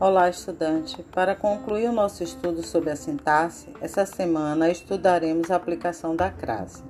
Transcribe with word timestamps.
Olá, 0.00 0.30
estudante! 0.30 1.02
Para 1.12 1.34
concluir 1.34 1.86
o 1.90 1.92
nosso 1.92 2.22
estudo 2.22 2.62
sobre 2.62 2.88
a 2.88 2.96
sintaxe, 2.96 3.68
essa 3.82 4.06
semana 4.06 4.70
estudaremos 4.70 5.50
a 5.50 5.56
aplicação 5.56 6.16
da 6.16 6.30
crase. 6.30 6.82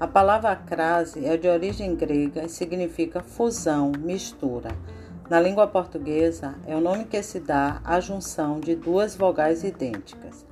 A 0.00 0.06
palavra 0.08 0.56
crase 0.56 1.24
é 1.24 1.36
de 1.36 1.46
origem 1.46 1.94
grega 1.94 2.42
e 2.42 2.48
significa 2.48 3.22
fusão, 3.22 3.92
mistura. 3.96 4.70
Na 5.28 5.38
língua 5.38 5.68
portuguesa, 5.68 6.56
é 6.66 6.74
o 6.74 6.80
nome 6.80 7.04
que 7.04 7.22
se 7.22 7.38
dá 7.38 7.80
à 7.84 8.00
junção 8.00 8.58
de 8.58 8.74
duas 8.74 9.14
vogais 9.14 9.62
idênticas. 9.62 10.44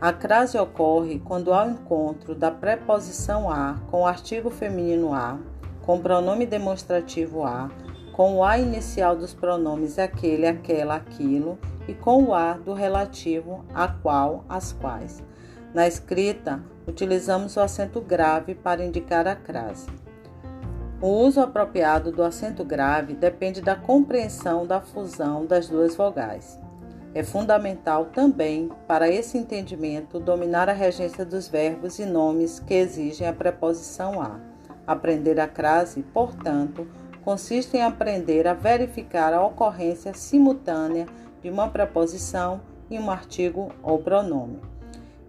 A 0.00 0.14
crase 0.14 0.56
ocorre 0.56 1.18
quando 1.18 1.52
há 1.52 1.66
o 1.66 1.70
encontro 1.72 2.34
da 2.34 2.50
preposição 2.50 3.50
a 3.50 3.76
com 3.90 4.00
o 4.00 4.06
artigo 4.06 4.48
feminino 4.48 5.12
a, 5.12 5.36
com 5.82 5.96
o 5.96 6.00
pronome 6.00 6.46
demonstrativo 6.46 7.44
a, 7.44 7.70
com 8.14 8.36
o 8.36 8.44
a 8.44 8.56
inicial 8.56 9.16
dos 9.16 9.34
pronomes 9.34 9.98
aquele, 9.98 10.46
aquela, 10.46 10.94
aquilo 10.94 11.58
e 11.88 11.92
com 11.92 12.22
o 12.22 12.34
a 12.34 12.52
do 12.52 12.72
relativo 12.72 13.64
a 13.74 13.88
qual, 13.88 14.44
as 14.48 14.72
quais. 14.72 15.20
Na 15.74 15.88
escrita, 15.88 16.62
utilizamos 16.86 17.56
o 17.56 17.60
acento 17.60 18.00
grave 18.00 18.54
para 18.54 18.84
indicar 18.84 19.26
a 19.26 19.34
crase. 19.34 19.88
O 21.02 21.08
uso 21.08 21.40
apropriado 21.40 22.12
do 22.12 22.22
acento 22.22 22.64
grave 22.64 23.14
depende 23.14 23.60
da 23.60 23.74
compreensão 23.74 24.64
da 24.64 24.80
fusão 24.80 25.44
das 25.44 25.68
duas 25.68 25.96
vogais. 25.96 26.58
É 27.12 27.24
fundamental 27.24 28.06
também 28.06 28.70
para 28.86 29.08
esse 29.10 29.36
entendimento 29.36 30.20
dominar 30.20 30.68
a 30.68 30.72
regência 30.72 31.24
dos 31.24 31.48
verbos 31.48 31.98
e 31.98 32.06
nomes 32.06 32.60
que 32.60 32.74
exigem 32.74 33.26
a 33.26 33.32
preposição 33.32 34.22
a. 34.22 34.38
Aprender 34.86 35.40
a 35.40 35.48
crase, 35.48 36.02
portanto, 36.02 36.86
consiste 37.24 37.76
em 37.76 37.82
aprender 37.82 38.46
a 38.46 38.52
verificar 38.52 39.32
a 39.32 39.44
ocorrência 39.44 40.12
simultânea 40.12 41.06
de 41.42 41.48
uma 41.48 41.68
preposição 41.68 42.60
e 42.90 42.98
um 42.98 43.10
artigo 43.10 43.72
ou 43.82 43.98
pronome. 43.98 44.60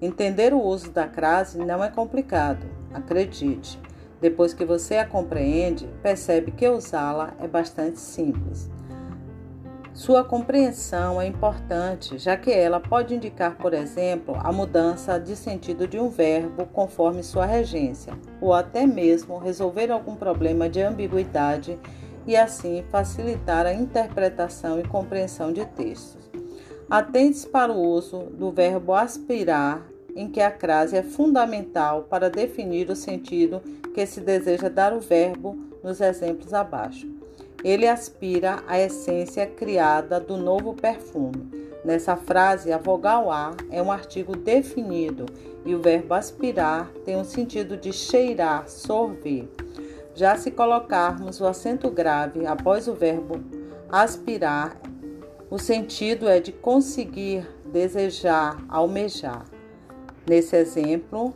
Entender 0.02 0.54
o 0.54 0.62
uso 0.62 0.92
da 0.92 1.08
crase 1.08 1.58
não 1.58 1.82
é 1.84 1.90
complicado, 1.90 2.66
acredite. 2.94 3.80
Depois 4.20 4.54
que 4.54 4.66
você 4.66 4.98
a 4.98 5.06
compreende, 5.06 5.88
percebe 6.04 6.52
que 6.52 6.68
usá-la 6.68 7.34
é 7.40 7.48
bastante 7.48 8.00
simples. 8.00 8.70
Sua 9.96 10.26
compreensão 10.26 11.22
é 11.22 11.26
importante, 11.26 12.18
já 12.18 12.36
que 12.36 12.52
ela 12.52 12.82
pode 12.82 13.16
indicar, 13.16 13.56
por 13.56 13.74
exemplo, 13.74 14.36
a 14.44 14.52
mudança 14.52 15.18
de 15.18 15.38
sentido 15.38 15.88
de 15.88 15.98
um 15.98 16.10
verbo 16.10 16.66
conforme 16.66 17.24
sua 17.24 17.46
regência, 17.46 18.12
ou 18.42 18.54
até 18.54 18.86
mesmo 18.86 19.38
resolver 19.38 19.90
algum 19.90 20.18
problema 20.18 20.68
de 20.68 20.82
ambiguidade 20.82 21.80
e 22.28 22.36
assim 22.36 22.84
facilitar 22.92 23.66
a 23.66 23.74
interpretação 23.74 24.82
e 24.82 24.84
compreensão 24.84 25.54
de 25.54 25.66
textos. 25.66 26.30
Atente 26.90 27.48
para 27.48 27.72
o 27.72 27.80
uso 27.80 28.20
do 28.32 28.52
verbo 28.52 28.94
aspirar, 28.94 29.82
em 30.14 30.30
que 30.30 30.42
a 30.42 30.52
crase 30.52 30.98
é 30.98 31.04
fundamental 31.04 32.04
para 32.04 32.30
definir 32.30 32.90
o 32.90 32.98
sentido 32.98 33.62
que 33.94 34.06
se 34.06 34.20
deseja 34.20 34.68
dar 34.68 34.92
o 34.92 35.00
verbo 35.00 35.58
nos 35.82 36.02
exemplos 36.02 36.54
abaixo. 36.54 37.15
Ele 37.66 37.88
aspira 37.88 38.64
a 38.68 38.80
essência 38.80 39.44
criada 39.48 40.20
do 40.20 40.38
novo 40.38 40.76
perfume. 40.76 41.50
Nessa 41.84 42.16
frase, 42.16 42.72
a 42.72 42.78
vogal 42.78 43.32
A 43.32 43.56
é 43.72 43.82
um 43.82 43.92
artigo 43.92 44.38
definido 44.38 45.26
e 45.66 45.74
o 45.74 45.82
verbo 45.82 46.14
aspirar 46.14 46.92
tem 47.04 47.20
o 47.20 47.26
sentido 47.26 47.76
de 47.76 47.92
cheirar, 47.92 48.70
sorver. 48.70 49.50
Já 50.14 50.38
se 50.38 50.52
colocarmos 50.52 51.42
o 51.42 51.48
acento 51.48 51.90
grave 51.90 52.46
após 52.46 52.88
o 52.88 52.94
verbo 52.94 53.44
aspirar, 53.90 54.80
o 55.50 55.58
sentido 55.58 56.30
é 56.30 56.40
de 56.40 56.52
conseguir, 56.52 57.50
desejar, 57.66 58.64
almejar. 58.70 59.44
Nesse 60.30 60.56
exemplo, 60.56 61.34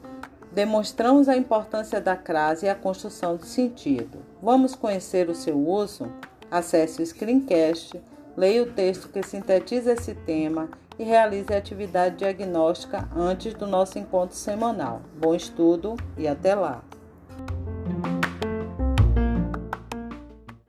demonstramos 0.52 1.30
a 1.30 1.38
importância 1.38 2.02
da 2.02 2.16
crase 2.16 2.66
e 2.66 2.70
a 2.70 2.76
construção 2.76 3.36
do 3.36 3.46
sentido. 3.46 4.20
Vamos 4.42 4.76
conhecer 4.76 5.30
o 5.30 5.36
seu 5.36 5.58
uso? 5.58 6.12
Acesse 6.50 7.02
o 7.02 7.06
screencast, 7.06 8.02
leia 8.36 8.64
o 8.64 8.72
texto 8.72 9.10
que 9.10 9.22
sintetiza 9.22 9.94
esse 9.94 10.16
tema 10.16 10.70
e 10.98 11.04
realize 11.04 11.54
a 11.54 11.58
atividade 11.58 12.18
diagnóstica 12.18 13.08
antes 13.16 13.54
do 13.54 13.68
nosso 13.68 14.00
encontro 14.00 14.36
semanal. 14.36 15.02
Bom 15.20 15.36
estudo 15.36 15.96
e 16.18 16.28
até 16.28 16.56
lá! 16.56 16.84